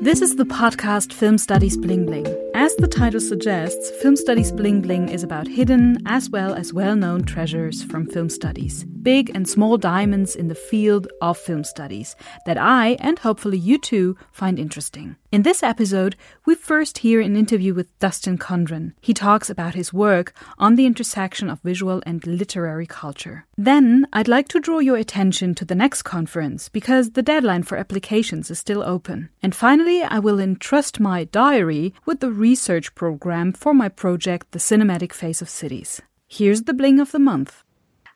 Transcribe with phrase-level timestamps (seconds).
[0.00, 2.24] This is the podcast Film Studies Bling Bling.
[2.54, 6.94] As the title suggests, Film Studies Bling Bling is about hidden as well as well
[6.94, 12.14] known treasures from film studies, big and small diamonds in the field of film studies
[12.44, 15.16] that I, and hopefully you too, find interesting.
[15.32, 16.14] In this episode,
[16.44, 18.92] we first hear an interview with Dustin Condren.
[19.00, 23.46] He talks about his work on the intersection of visual and literary culture.
[23.56, 27.78] Then, I'd like to draw your attention to the NECS conference because the deadline for
[27.78, 29.30] applications is still open.
[29.42, 34.58] And finally, I will entrust my diary with the research program for my project, The
[34.58, 36.02] Cinematic Face of Cities.
[36.26, 37.64] Here's the bling of the month.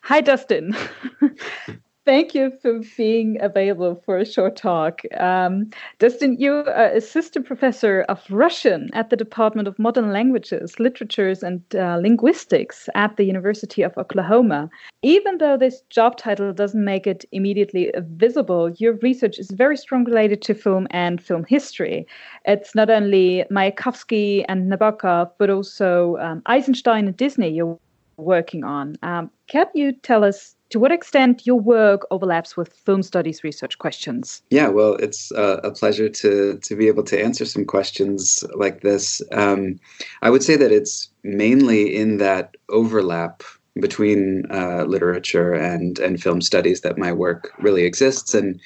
[0.04, 0.74] Hi, Dustin.
[2.04, 5.02] Thank you for being available for a short talk.
[5.16, 5.70] Um,
[6.00, 11.62] Dustin, you are assistant professor of Russian at the Department of Modern Languages, Literatures, and
[11.76, 14.68] uh, Linguistics at the University of Oklahoma.
[15.02, 20.10] Even though this job title doesn't make it immediately visible, your research is very strongly
[20.10, 22.08] related to film and film history.
[22.44, 27.50] It's not only Mayakovsky and Nabokov, but also um, Eisenstein and Disney
[28.16, 28.96] working on.
[29.02, 33.78] Um, can you tell us to what extent your work overlaps with film studies research
[33.78, 34.42] questions.
[34.48, 38.80] Yeah, well, it's uh, a pleasure to to be able to answer some questions like
[38.80, 39.20] this.
[39.32, 39.78] Um,
[40.22, 43.42] I would say that it's mainly in that overlap
[43.80, 48.58] between uh, literature and and film studies that my work really exists and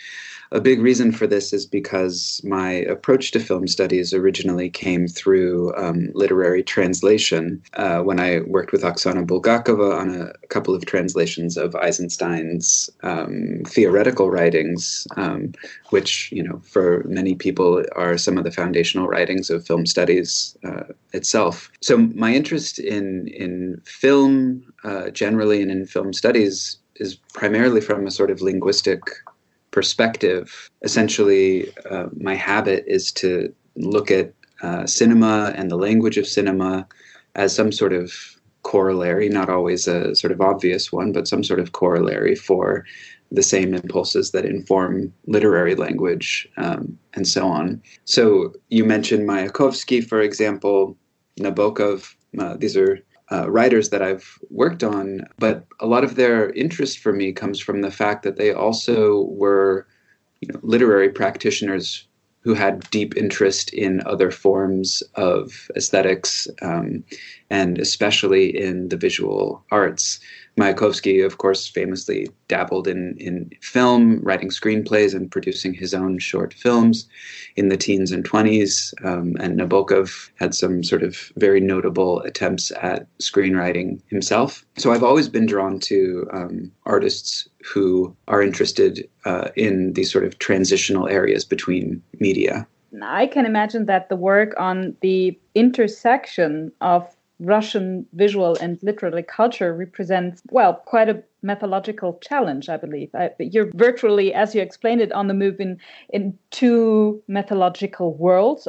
[0.53, 5.75] a big reason for this is because my approach to film studies originally came through
[5.77, 11.57] um, literary translation uh, when I worked with Oksana Bulgakova on a, couple of translations
[11.57, 15.53] of Eisenstein's um, theoretical writings, um,
[15.91, 20.57] which, you know, for many people are some of the foundational writings of film studies
[20.65, 21.71] uh, itself.
[21.81, 28.07] So my interest in, in film uh, generally and in film studies is primarily from
[28.07, 29.01] a sort of linguistic
[29.77, 36.27] perspective, essentially, uh, my habit is to look at uh, cinema and the language of
[36.27, 36.89] cinema
[37.35, 38.11] as some sort of
[38.63, 42.87] corollary, not always a sort of obvious one, but some sort of corollary for
[43.31, 47.83] the same impulses that inform literary language um, and so on.
[48.07, 50.97] So you mentioned Mayakovsky, for example,
[51.39, 52.15] Nabokov.
[52.39, 52.99] Uh, these are
[53.33, 57.59] uh, writers that I've worked on, but a lot of their interest for me comes
[57.61, 59.87] from the fact that they also were,
[60.41, 62.07] you know, literary practitioners
[62.41, 67.03] who had deep interest in other forms of aesthetics, um,
[67.51, 70.21] and especially in the visual arts.
[70.59, 76.55] Mayakovsky, of course, famously dabbled in, in film, writing screenplays and producing his own short
[76.55, 77.07] films
[77.57, 78.95] in the teens and 20s.
[79.05, 84.65] Um, and Nabokov had some sort of very notable attempts at screenwriting himself.
[84.79, 90.25] So I've always been drawn to um, artists who are interested uh, in these sort
[90.25, 92.67] of transitional areas between media.
[93.03, 99.75] I can imagine that the work on the intersection of Russian visual and literary culture
[99.75, 103.11] represents, well, quite a methodological challenge, I believe.
[103.15, 105.79] I, you're virtually, as you explained it, on the move in,
[106.11, 108.67] in two methodological worlds,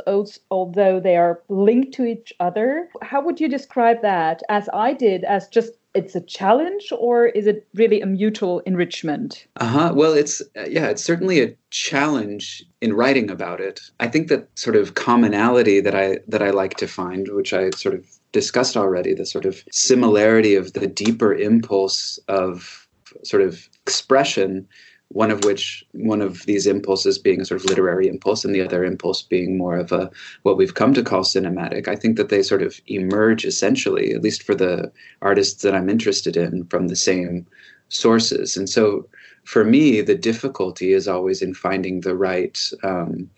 [0.51, 2.89] although they are linked to each other.
[3.01, 7.47] How would you describe that, as I did, as just it's a challenge or is
[7.47, 13.31] it really a mutual enrichment uh-huh well it's yeah it's certainly a challenge in writing
[13.31, 17.27] about it i think that sort of commonality that i that i like to find
[17.29, 18.05] which i sort of
[18.41, 22.87] discussed already the sort of similarity of the deeper impulse of
[23.23, 24.67] sort of expression
[25.09, 28.61] one of which one of these impulses being a sort of literary impulse and the
[28.61, 30.11] other impulse being more of a
[30.43, 31.87] what we've come to call cinematic.
[31.87, 35.89] I think that they sort of emerge essentially at least for the artists that i'm
[35.89, 37.47] interested in from the same
[37.89, 38.57] sources.
[38.57, 39.07] And so
[39.45, 43.29] for me the difficulty is always in finding the right um,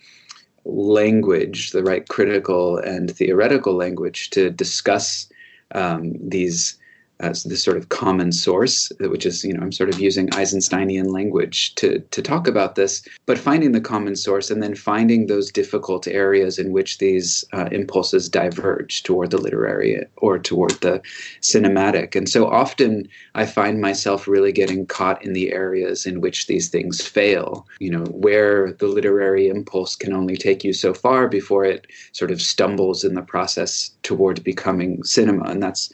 [0.71, 5.29] language the right critical and theoretical language to discuss
[5.75, 6.77] um, these
[7.19, 11.11] as this sort of common source, which is, you know, I'm sort of using Eisensteinian
[11.11, 15.51] language to, to talk about this, but finding the common source and then finding those
[15.51, 21.01] difficult areas in which these uh, impulses diverge toward the literary or toward the
[21.41, 22.15] cinematic.
[22.15, 26.69] And so often I find myself really getting caught in the areas in which these
[26.69, 31.65] things fail, you know, where the literary impulse can only take you so far before
[31.65, 35.43] it sort of stumbles in the process toward becoming cinema.
[35.43, 35.91] And that's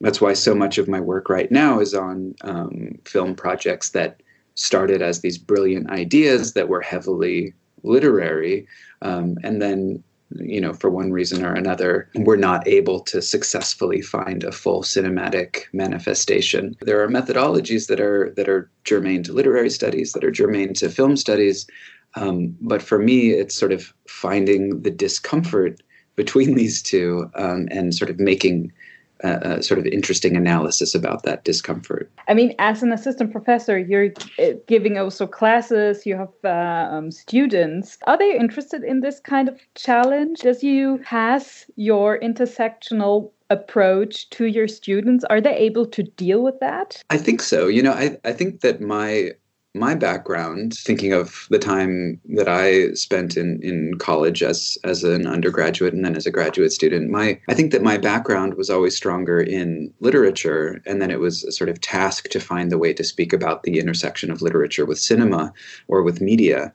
[0.00, 4.22] that's why so much of my work right now is on um, film projects that
[4.54, 8.66] started as these brilliant ideas that were heavily literary
[9.02, 10.02] um, and then
[10.36, 14.82] you know for one reason or another we're not able to successfully find a full
[14.82, 16.76] cinematic manifestation.
[16.82, 20.88] There are methodologies that are that are germane to literary studies that are germane to
[20.88, 21.66] film studies
[22.14, 25.80] Um, but for me, it's sort of finding the discomfort
[26.16, 28.72] between these two um, and sort of making
[29.22, 32.10] a, a, sort of interesting analysis about that discomfort.
[32.28, 37.10] I mean, as an assistant professor, you're uh, giving also classes, you have uh, um,
[37.10, 37.98] students.
[38.06, 40.40] Are they interested in this kind of challenge?
[40.40, 46.60] Does you pass your intersectional approach to your students are they able to deal with
[46.60, 49.32] that i think so you know i, I think that my
[49.74, 55.26] my background, thinking of the time that I spent in, in college as as an
[55.26, 58.96] undergraduate and then as a graduate student, my I think that my background was always
[58.96, 62.92] stronger in literature, and then it was a sort of task to find the way
[62.92, 65.52] to speak about the intersection of literature with cinema
[65.86, 66.72] or with media.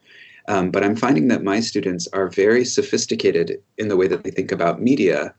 [0.48, 4.30] Um, but I'm finding that my students are very sophisticated in the way that they
[4.30, 5.34] think about media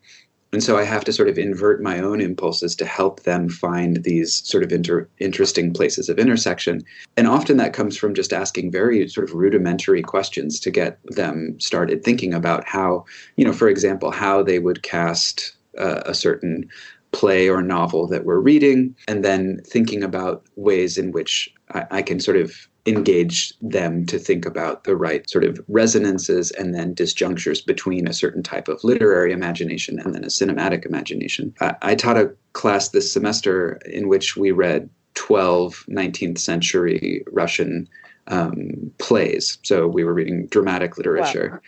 [0.53, 4.03] and so I have to sort of invert my own impulses to help them find
[4.03, 6.83] these sort of inter- interesting places of intersection.
[7.17, 11.59] And often that comes from just asking very sort of rudimentary questions to get them
[11.59, 13.05] started thinking about how,
[13.35, 16.69] you know, for example, how they would cast uh, a certain
[17.11, 22.01] play or novel that we're reading, and then thinking about ways in which I, I
[22.01, 26.95] can sort of engage them to think about the right sort of resonances and then
[26.95, 31.54] disjunctures between a certain type of literary imagination and then a cinematic imagination.
[31.60, 37.89] I, I taught a class this semester in which we read 12 19th century Russian
[38.28, 39.57] um, plays.
[39.63, 41.50] So we were reading dramatic literature.
[41.54, 41.60] Wow.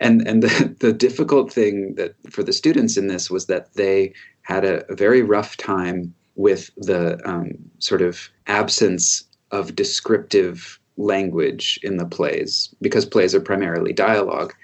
[0.00, 4.12] And, and the, the difficult thing that for the students in this was that they
[4.42, 11.78] had a, a very rough time with the um, sort of absence of descriptive language
[11.82, 14.54] in the plays because plays are primarily dialogue.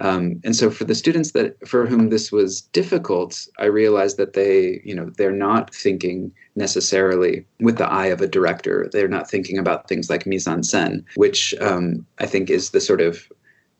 [0.00, 4.32] Um, and so for the students that for whom this was difficult, I realized that
[4.32, 8.88] they, you know, they're not thinking necessarily with the eye of a director.
[8.92, 12.80] They're not thinking about things like mise en scène, which um, I think is the
[12.80, 13.30] sort of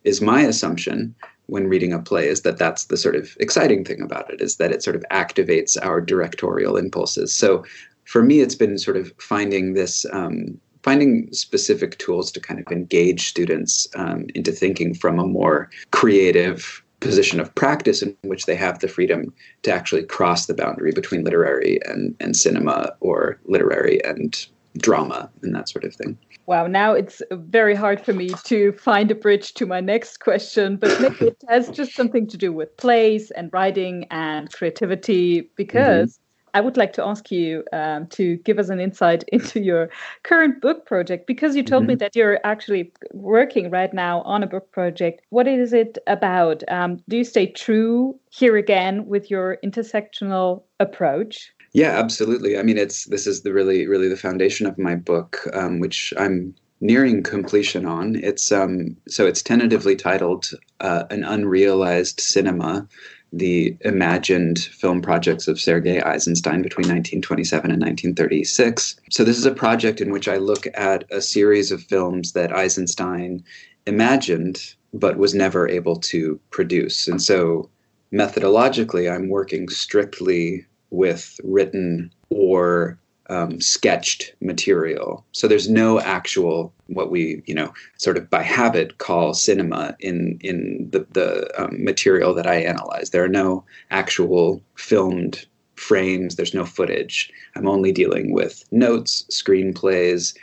[0.05, 1.15] is my assumption
[1.47, 4.57] when reading a play is that that's the sort of exciting thing about it is
[4.57, 7.35] that it sort of activates our directorial impulses.
[7.35, 7.65] So
[8.11, 12.67] for me, it's been sort of finding this, um, finding specific tools to kind of
[12.73, 18.57] engage students um, into thinking from a more creative position of practice in which they
[18.57, 24.03] have the freedom to actually cross the boundary between literary and, and cinema or literary
[24.03, 24.49] and
[24.79, 26.19] drama and that sort of thing.
[26.47, 30.79] Wow, now it's very hard for me to find a bridge to my next question,
[30.79, 36.15] but maybe it has just something to do with plays and writing and creativity because
[36.15, 36.20] mm-hmm.
[36.55, 39.91] I would like to ask you um, to give us an insight into your
[40.23, 41.89] current book project because you told mm-hmm.
[41.91, 45.23] me that you're actually working right now on a book project.
[45.31, 46.63] What is it about?
[46.69, 51.53] Um, do you stay true here again with your intersectional approach?
[51.73, 52.59] Yeah, absolutely.
[52.59, 56.13] I mean, it's this is the really, really the foundation of my book, um, which
[56.17, 58.17] I'm nearing completion on.
[58.17, 60.51] It's um, so it's tentatively titled
[60.81, 62.89] uh, "An Unrealized Cinema."
[63.33, 68.97] The imagined film projects of Sergei Eisenstein between 1927 and 1936.
[69.11, 72.53] So, this is a project in which I look at a series of films that
[72.53, 73.45] Eisenstein
[73.87, 77.07] imagined but was never able to produce.
[77.07, 77.71] And so,
[78.13, 82.99] methodologically, I'm working strictly with written or
[83.31, 85.25] um, sketched material.
[85.33, 90.39] So there's no actual what we you know sort of by habit call cinema in
[90.43, 93.11] in the the um, material that I analyze.
[93.11, 95.47] There are no actual filmed
[95.77, 96.37] frames.
[96.37, 97.33] There's no footage.
[97.57, 100.37] I'm only dealing with notes, screenplays,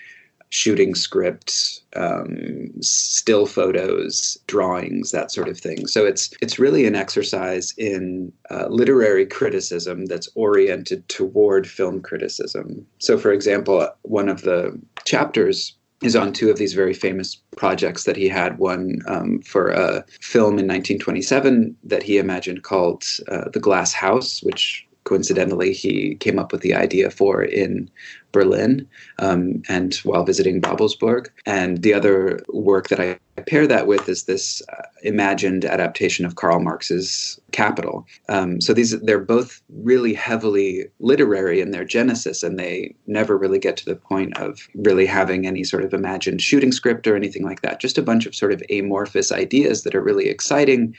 [0.50, 5.88] shooting scripts, um, still photos, drawings, that sort of thing.
[5.88, 12.86] So it's it's really an exercise in uh, literary criticism that's oriented toward film criticism.
[13.00, 15.74] So, for example, one of the chapters
[16.04, 18.60] is on two of these very famous projects that he had.
[18.60, 24.44] One um, for a film in 1927 that he imagined called uh, The Glass House,
[24.44, 27.90] which coincidentally he came up with the idea for in
[28.34, 28.86] Berlin
[29.20, 31.28] um, and while visiting Babelsberg.
[31.46, 36.36] And the other work that I pair that with is this uh, imagined adaptation of
[36.36, 38.06] Karl Marx's Capital.
[38.28, 43.60] Um, so these they're both really heavily literary in their genesis, and they never really
[43.60, 47.44] get to the point of really having any sort of imagined shooting script or anything
[47.44, 47.80] like that.
[47.80, 50.94] Just a bunch of sort of amorphous ideas that are really exciting,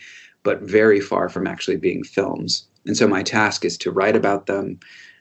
[0.44, 2.66] but very far from actually being films.
[2.88, 4.80] And so my task is to write about them,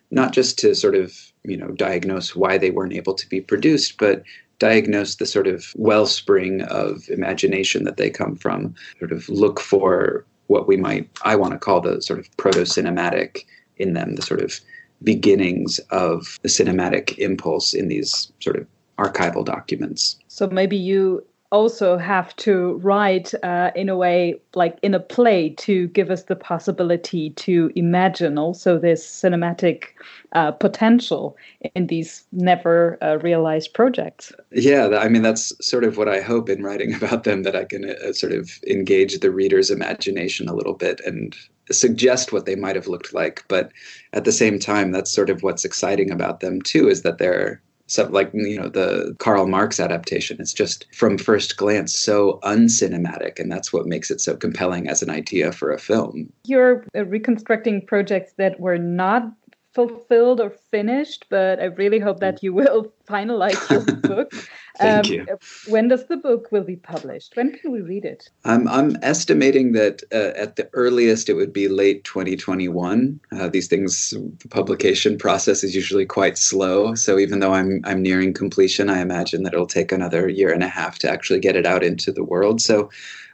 [0.09, 3.97] not just to sort of, you know, diagnose why they weren't able to be produced,
[3.97, 4.23] but
[4.57, 10.25] diagnose the sort of wellspring of imagination that they come from, sort of look for
[10.47, 13.45] what we might, I want to call the sort of proto cinematic
[13.75, 14.59] in them, the sort of
[15.03, 18.65] beginnings of the cinematic impulse in these sort of
[18.97, 20.17] archival documents.
[20.27, 25.49] So maybe you also have to write uh, in a way like in a play
[25.51, 29.85] to give us the possibility to imagine also this cinematic
[30.33, 31.37] uh, potential
[31.73, 34.33] in these never uh, realized projects.
[34.51, 37.63] Yeah, I mean, that's sort of what I hope in writing about them that I
[37.63, 41.35] can uh, sort of engage the reader's imagination a little bit and
[41.71, 43.43] suggest what they might have looked like.
[43.47, 43.71] But
[44.13, 47.61] at the same time, that's sort of what's exciting about them too, is that they're
[47.87, 50.37] so like you know the Karl Marx adaptation.
[50.39, 55.01] It's just from first glance so uncinematic and that's what makes it so compelling as
[55.01, 56.31] an idea for a film.
[56.45, 59.31] You're uh, reconstructing projects that were not
[59.77, 64.31] fulfilled or finished, but I really hope that you will finalize your book.
[64.77, 65.25] Thank um, you.
[65.67, 67.35] When does the book will be published?
[67.35, 68.29] When can we read it?
[68.45, 73.19] I'm I'm estimating that uh, at the earliest it would be late 2021.
[73.31, 76.95] Uh, these things, the publication process is usually quite slow.
[76.95, 80.63] So even though I'm I'm nearing completion, I imagine that it'll take another year and
[80.63, 82.61] a half to actually get it out into the world.
[82.61, 82.89] So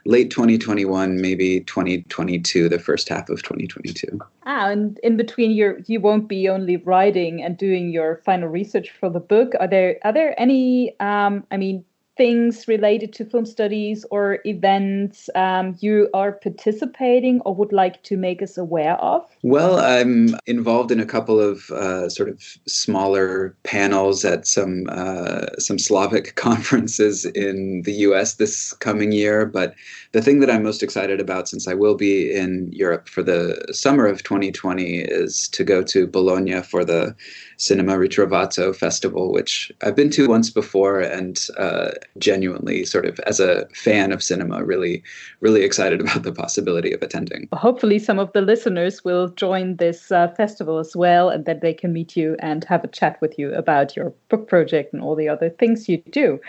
[0.06, 4.18] late 2021, maybe 2022, the first half of 2022.
[4.46, 8.90] Ah, and in between, you you won't be only writing and doing your final research
[8.90, 9.52] for the book.
[9.60, 10.98] Are there are there any?
[11.00, 11.84] Um, I mean,
[12.16, 18.16] things related to film studies or events um, you are participating or would like to
[18.16, 19.24] make us aware of?
[19.42, 25.46] Well, I'm involved in a couple of uh, sort of smaller panels at some uh,
[25.58, 28.34] some Slavic conferences in the U.S.
[28.34, 29.44] this coming year.
[29.44, 29.74] But
[30.12, 33.60] the thing that I'm most excited about, since I will be in Europe for the
[33.72, 37.14] summer of 2020, is to go to Bologna for the
[37.56, 43.40] Cinema Ritrovato festival, which I've been to once before, and uh, genuinely, sort of as
[43.40, 45.02] a fan of cinema, really,
[45.40, 47.48] really excited about the possibility of attending.
[47.52, 51.74] Hopefully, some of the listeners will join this uh, festival as well, and that they
[51.74, 55.16] can meet you and have a chat with you about your book project and all
[55.16, 56.40] the other things you do.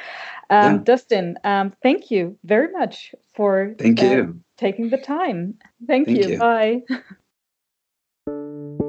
[0.49, 0.79] Um, yeah.
[0.83, 5.55] Dustin, um, thank you very much for thank you uh, taking the time.
[5.87, 6.29] Thank, thank you.
[6.33, 6.39] you.
[6.39, 6.81] Bye.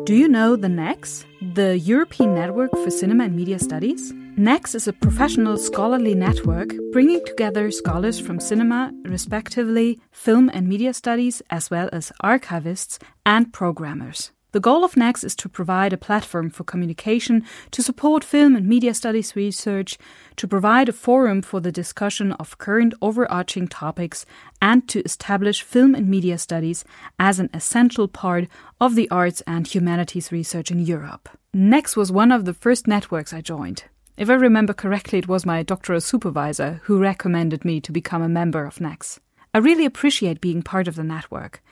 [0.07, 4.15] Do you know the NECS, the European Network for Cinema and Media Studies?
[4.37, 10.93] NECS is a professional scholarly network bringing together scholars from cinema, respectively, film and media
[10.93, 14.33] studies, as well as archivists and programmers.
[14.52, 18.69] The goal of NECS is to provide a platform for communication, to support film and
[18.69, 19.97] media studies research,
[20.37, 24.26] to provide a forum for the discussion of current overarching topics,
[24.61, 26.85] and to establish film and media studies
[27.19, 28.49] as an essential part
[28.83, 31.31] of the arts and humanities research in Europe.
[31.55, 33.85] NECS was one of the first networks I joined.
[34.17, 38.31] If I remember correctly, it was my doctoral supervisor who recommended me to become a
[38.31, 39.19] member of NECS.
[39.53, 41.63] I really appreciate being part of the network.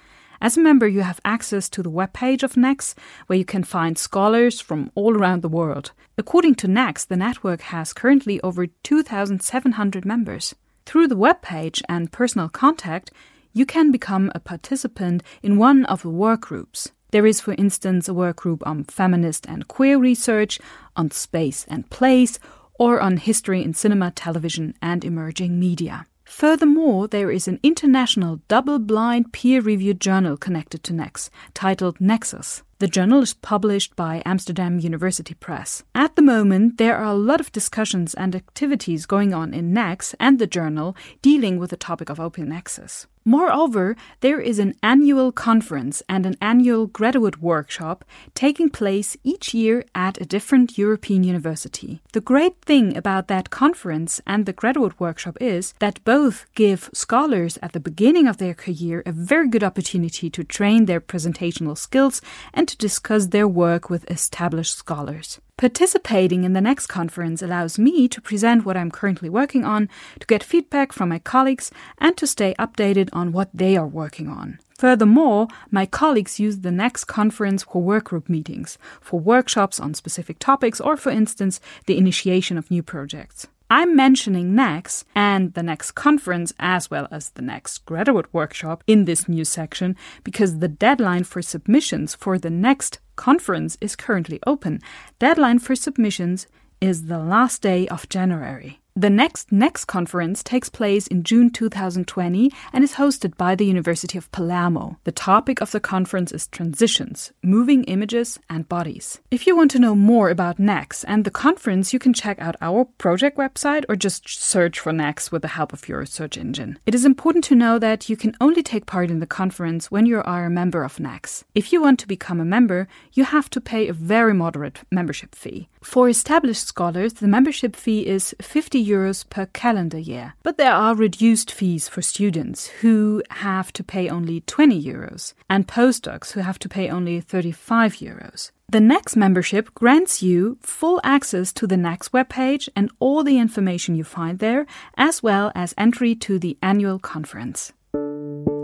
[0.42, 2.94] As a member, you have access to the webpage of NECS,
[3.28, 5.92] where you can find scholars from all around the world.
[6.18, 10.54] According to NECS, the network has currently over 2,700 members.
[10.84, 13.10] Through the webpage and personal contact,
[13.54, 16.92] you can become a participant in one of the work groups.
[17.14, 20.58] There is, for instance, a work group on feminist and queer research,
[20.96, 22.40] on space and place,
[22.76, 26.06] or on history in cinema, television, and emerging media.
[26.24, 32.62] Furthermore, there is an international double blind peer reviewed journal connected to NECS titled NECSUS.
[32.84, 35.84] The journal is published by Amsterdam University Press.
[35.94, 40.14] At the moment, there are a lot of discussions and activities going on in NECS
[40.20, 43.06] and the journal dealing with the topic of open access.
[43.26, 49.86] Moreover, there is an annual conference and an annual graduate workshop taking place each year
[49.94, 52.02] at a different European university.
[52.12, 57.58] The great thing about that conference and the graduate workshop is that both give scholars
[57.62, 62.20] at the beginning of their career a very good opportunity to train their presentational skills
[62.52, 65.40] and to discuss their work with established scholars.
[65.56, 69.88] Participating in the NECS conference allows me to present what I'm currently working on,
[70.18, 74.28] to get feedback from my colleagues, and to stay updated on what they are working
[74.28, 74.58] on.
[74.76, 80.80] Furthermore, my colleagues use the NECS conference for workgroup meetings, for workshops on specific topics,
[80.80, 83.46] or for instance, the initiation of new projects.
[83.70, 89.06] I'm mentioning NECS and the next conference as well as the next graduate workshop in
[89.06, 94.80] this new section because the deadline for submissions for the next conference is currently open.
[95.18, 96.46] Deadline for submissions
[96.80, 98.80] is the last day of January.
[98.96, 104.16] The next NECS conference takes place in June 2020 and is hosted by the University
[104.16, 104.98] of Palermo.
[105.02, 109.20] The topic of the conference is transitions, moving images, and bodies.
[109.32, 112.54] If you want to know more about NECS and the conference, you can check out
[112.60, 116.78] our project website or just search for NECS with the help of your search engine.
[116.86, 120.06] It is important to know that you can only take part in the conference when
[120.06, 121.42] you are a member of NECS.
[121.56, 125.34] If you want to become a member, you have to pay a very moderate membership
[125.34, 125.68] fee.
[125.82, 130.94] For established scholars, the membership fee is 50 euros per calendar year, but there are
[130.94, 136.58] reduced fees for students who have to pay only 20 euros and postdocs who have
[136.58, 138.50] to pay only 35 euros.
[138.68, 143.94] The NECS membership grants you full access to the NECS webpage and all the information
[143.94, 147.72] you find there, as well as entry to the annual conference.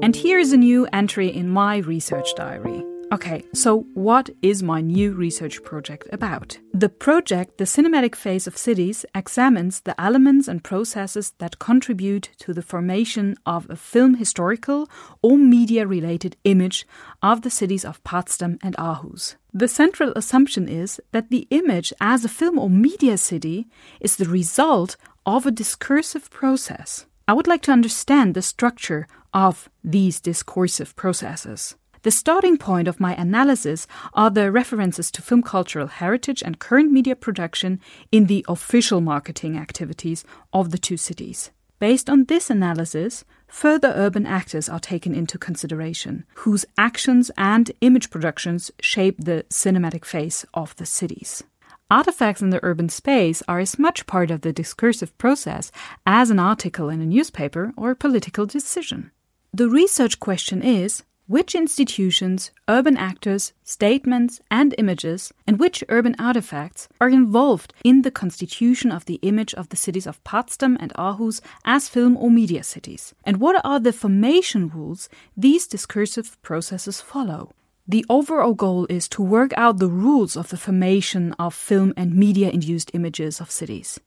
[0.02, 2.82] And here is a new entry in my research diary.
[3.12, 6.60] Okay, so what is my new research project about?
[6.72, 12.54] The project, The Cinematic Face of Cities, examines the elements and processes that contribute to
[12.54, 14.88] the formation of a film historical
[15.22, 16.86] or media related image
[17.20, 19.34] of the cities of Potsdam and Aarhus.
[19.52, 23.66] The central assumption is that the image as a film or media city
[23.98, 27.06] is the result of a discursive process.
[27.26, 31.74] I would like to understand the structure of these discursive processes.
[32.02, 36.90] The starting point of my analysis are the references to film cultural heritage and current
[36.90, 37.78] media production
[38.10, 41.50] in the official marketing activities of the two cities.
[41.78, 48.08] Based on this analysis, further urban actors are taken into consideration, whose actions and image
[48.08, 51.42] productions shape the cinematic face of the cities.
[51.90, 55.70] Artifacts in the urban space are as much part of the discursive process
[56.06, 59.10] as an article in a newspaper or a political decision.
[59.52, 66.88] The research question is which institutions, urban actors, statements, and images, and which urban artifacts
[67.00, 71.40] are involved in the constitution of the image of the cities of Potsdam and Aarhus
[71.64, 77.52] as film or media cities, and what are the formation rules these discursive processes follow.
[77.86, 82.16] The overall goal is to work out the rules of the formation of film and
[82.16, 84.00] media induced images of cities.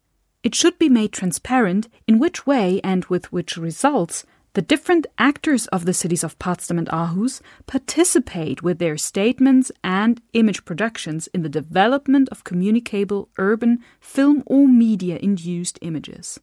[0.43, 5.65] It should be made transparent in which way and with which results the different actors
[5.67, 11.41] of the cities of Potsdam and Aarhus participate with their statements and image productions in
[11.41, 16.39] the development of communicable urban film or media induced images,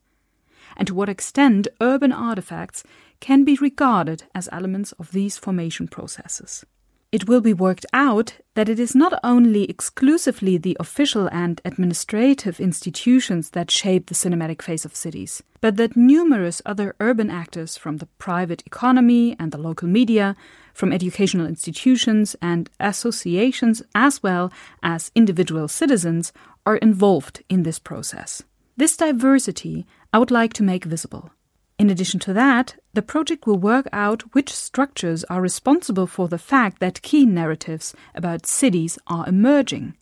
[0.76, 2.82] and to what extent urban artifacts
[3.20, 6.64] can be regarded as elements of these formation processes.
[7.12, 12.60] It will be worked out that it is not only exclusively the official and administrative
[12.60, 17.96] institutions that shape the cinematic face of cities, but that numerous other urban actors from
[17.96, 20.36] the private economy and the local media,
[20.72, 26.32] from educational institutions and associations, as well as individual citizens,
[26.64, 28.44] are involved in this process.
[28.76, 31.32] This diversity I would like to make visible.
[31.80, 36.36] In addition to that, the project will work out which structures are responsible for the
[36.36, 39.94] fact that key narratives about cities are emerging,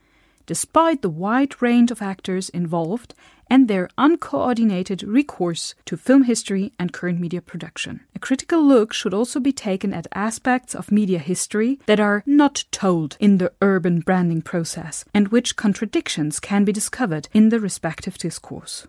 [0.46, 3.14] despite the wide range of actors involved
[3.48, 8.00] and their uncoordinated recourse to film history and current media production.
[8.12, 12.64] A critical look should also be taken at aspects of media history that are not
[12.72, 18.18] told in the urban branding process and which contradictions can be discovered in the respective
[18.18, 18.88] discourse.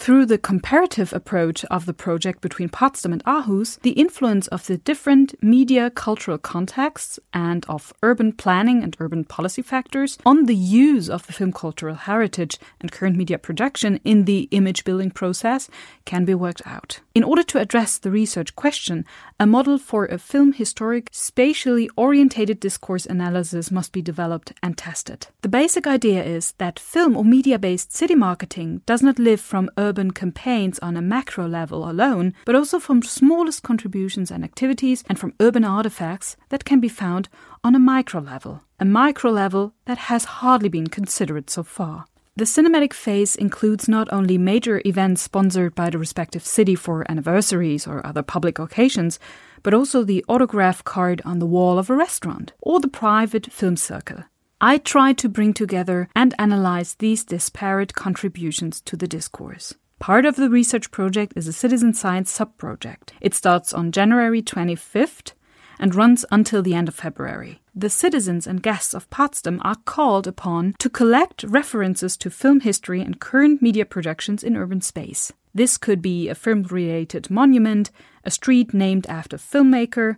[0.00, 4.78] Through the comparative approach of the project between Potsdam and Aarhus, the influence of the
[4.78, 11.10] different media cultural contexts and of urban planning and urban policy factors on the use
[11.10, 15.68] of the film cultural heritage and current media production in the image building process
[16.06, 17.00] can be worked out.
[17.14, 19.04] In order to address the research question,
[19.38, 25.26] a model for a film historic, spatially orientated discourse analysis must be developed and tested.
[25.42, 29.68] The basic idea is that film or media based city marketing does not live from
[29.76, 35.02] urban urban campaigns on a macro level alone, but also from smallest contributions and activities
[35.08, 37.28] and from urban artifacts that can be found
[37.64, 42.04] on a micro level, a micro level that has hardly been considered so far.
[42.36, 47.86] The cinematic face includes not only major events sponsored by the respective city for anniversaries
[47.88, 49.18] or other public occasions,
[49.64, 53.76] but also the autograph card on the wall of a restaurant or the private film
[53.76, 54.22] circle.
[54.62, 59.74] I try to bring together and analyze these disparate contributions to the discourse.
[60.00, 63.12] Part of the research project is a citizen science sub-project.
[63.20, 65.34] It starts on January 25th
[65.78, 67.60] and runs until the end of February.
[67.74, 73.02] The citizens and guests of Potsdam are called upon to collect references to film history
[73.02, 75.34] and current media productions in urban space.
[75.54, 77.90] This could be a film related monument,
[78.24, 80.16] a street named after a filmmaker,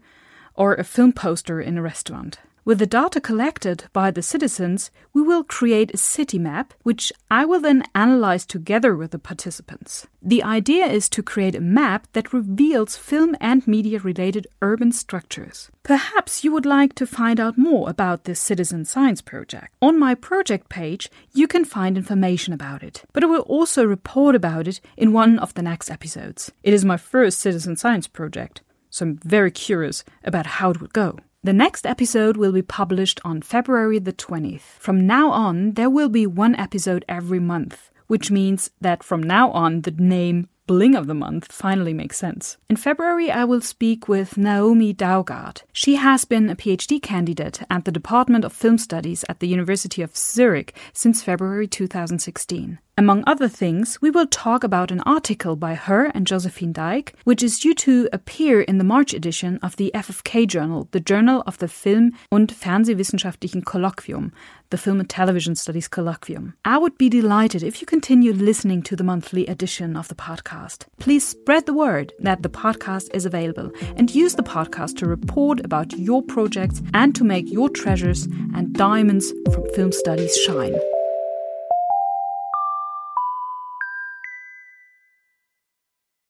[0.54, 2.38] or a film poster in a restaurant.
[2.64, 7.44] With the data collected by the citizens, we will create a city map, which I
[7.44, 10.06] will then analyze together with the participants.
[10.22, 15.72] The idea is to create a map that reveals film and media related urban structures.
[15.82, 19.74] Perhaps you would like to find out more about this citizen science project.
[19.82, 24.36] On my project page, you can find information about it, but I will also report
[24.36, 26.52] about it in one of the next episodes.
[26.62, 30.92] It is my first citizen science project, so I'm very curious about how it would
[30.92, 31.18] go.
[31.44, 34.78] The next episode will be published on February the 20th.
[34.78, 39.50] From now on, there will be one episode every month, which means that from now
[39.50, 42.58] on, the name Bling of the Month finally makes sense.
[42.70, 45.62] In February, I will speak with Naomi Daugard.
[45.72, 50.00] She has been a PhD candidate at the Department of Film Studies at the University
[50.00, 52.78] of Zurich since February 2016.
[52.98, 57.42] Among other things, we will talk about an article by her and Josephine Dyke, which
[57.42, 61.56] is due to appear in the March edition of the FFK Journal, the Journal of
[61.56, 64.30] the Film- und Fernsehwissenschaftlichen Kolloquium,
[64.68, 66.52] the Film and Television Studies Colloquium.
[66.66, 70.84] I would be delighted if you continue listening to the monthly edition of the podcast.
[70.98, 75.64] Please spread the word that the podcast is available and use the podcast to report
[75.64, 78.24] about your projects and to make your treasures
[78.54, 80.78] and diamonds from film studies shine.